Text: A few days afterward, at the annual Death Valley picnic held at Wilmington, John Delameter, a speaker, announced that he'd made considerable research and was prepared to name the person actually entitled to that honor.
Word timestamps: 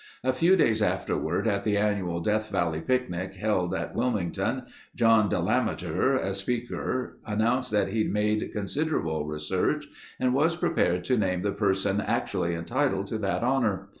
A 0.23 0.33
few 0.33 0.55
days 0.55 0.81
afterward, 0.81 1.47
at 1.47 1.63
the 1.63 1.77
annual 1.77 2.21
Death 2.21 2.49
Valley 2.49 2.81
picnic 2.81 3.35
held 3.35 3.75
at 3.75 3.93
Wilmington, 3.93 4.63
John 4.95 5.29
Delameter, 5.29 6.15
a 6.19 6.33
speaker, 6.33 7.19
announced 7.23 7.69
that 7.69 7.89
he'd 7.89 8.11
made 8.11 8.51
considerable 8.51 9.27
research 9.27 9.85
and 10.19 10.33
was 10.33 10.55
prepared 10.55 11.03
to 11.03 11.19
name 11.19 11.43
the 11.43 11.51
person 11.51 12.01
actually 12.03 12.55
entitled 12.55 13.05
to 13.05 13.19
that 13.19 13.43
honor. 13.43 13.89